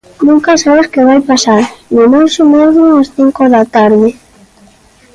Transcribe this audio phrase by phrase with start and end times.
[0.27, 1.63] Nunca sabes que vai pasar,
[1.95, 4.09] nin hoxe mesmo ás cinco da tarde.